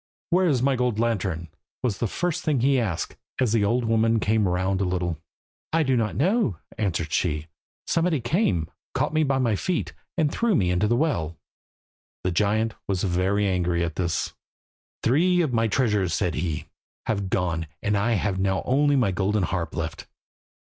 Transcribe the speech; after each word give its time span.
"Where 0.31 0.47
is 0.47 0.63
my 0.63 0.75
gold 0.75 0.97
lantern?" 0.97 1.49
was 1.83 1.99
the 1.99 2.07
first 2.07 2.43
thing 2.43 2.61
he 2.61 2.79
asked, 2.79 3.17
as 3.39 3.53
the 3.53 3.63
old 3.63 3.85
woman 3.85 4.19
came 4.19 4.47
round 4.47 4.81
a 4.81 4.83
little. 4.83 5.19
"I 5.71 5.83
don't 5.83 6.17
know," 6.17 6.57
answered 6.75 7.13
she. 7.13 7.45
"Somebody 7.85 8.19
came, 8.19 8.67
caught 8.95 9.13
me 9.13 9.21
by 9.21 9.37
the 9.37 9.55
feet, 9.55 9.93
and 10.17 10.31
threw 10.31 10.55
me 10.55 10.71
into 10.71 10.87
the 10.87 10.95
well." 10.95 11.37
The 12.23 12.31
giant 12.31 12.73
was 12.87 13.03
very 13.03 13.47
angry 13.47 13.83
at 13.83 13.95
this. 13.95 14.33
"Three 15.03 15.41
of 15.41 15.53
my 15.53 15.67
treasures," 15.67 16.15
said 16.15 16.33
he, 16.33 16.65
"have 17.05 17.29
gone, 17.29 17.67
and 17.83 17.95
I 17.95 18.13
have 18.13 18.39
now 18.39 18.63
only 18.65 18.95
my 18.95 19.11
golden 19.11 19.43
harp 19.43 19.75
left. 19.75 20.07